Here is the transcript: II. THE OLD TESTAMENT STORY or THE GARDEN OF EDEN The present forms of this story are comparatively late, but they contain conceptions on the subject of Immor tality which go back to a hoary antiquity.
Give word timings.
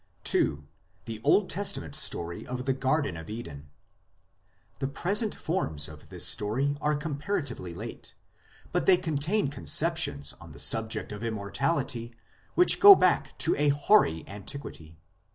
II. 0.33 0.63
THE 1.05 1.21
OLD 1.23 1.47
TESTAMENT 1.47 1.93
STORY 1.93 2.47
or 2.47 2.57
THE 2.63 2.73
GARDEN 2.73 3.15
OF 3.15 3.29
EDEN 3.29 3.69
The 4.79 4.87
present 4.87 5.35
forms 5.35 5.87
of 5.87 6.09
this 6.09 6.25
story 6.25 6.75
are 6.81 6.95
comparatively 6.95 7.75
late, 7.75 8.15
but 8.71 8.87
they 8.87 8.97
contain 8.97 9.49
conceptions 9.49 10.33
on 10.41 10.53
the 10.53 10.59
subject 10.59 11.11
of 11.11 11.21
Immor 11.21 11.53
tality 11.53 12.15
which 12.55 12.79
go 12.79 12.95
back 12.95 13.37
to 13.37 13.55
a 13.57 13.69
hoary 13.69 14.23
antiquity. 14.25 14.97